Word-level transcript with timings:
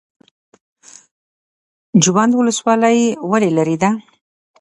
جوند 2.03 2.31
ولسوالۍ 2.35 2.99
ولې 3.29 3.49
لیرې 3.55 3.77
ده؟ 3.81 3.89